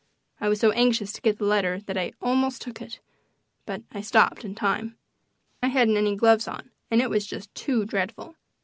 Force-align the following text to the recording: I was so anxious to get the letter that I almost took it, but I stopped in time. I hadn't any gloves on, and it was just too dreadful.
I 0.39 0.49
was 0.49 0.59
so 0.59 0.71
anxious 0.71 1.13
to 1.13 1.21
get 1.21 1.37
the 1.37 1.45
letter 1.45 1.79
that 1.81 1.95
I 1.95 2.13
almost 2.23 2.59
took 2.63 2.81
it, 2.81 2.99
but 3.67 3.83
I 3.91 4.01
stopped 4.01 4.43
in 4.43 4.55
time. 4.55 4.97
I 5.61 5.67
hadn't 5.67 5.95
any 5.95 6.15
gloves 6.15 6.47
on, 6.47 6.71
and 6.89 7.03
it 7.03 7.09
was 7.11 7.27
just 7.27 7.53
too 7.53 7.85
dreadful. 7.85 8.35